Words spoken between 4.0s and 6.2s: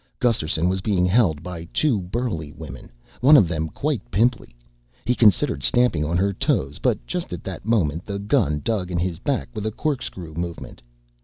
pimply. He considered stamping on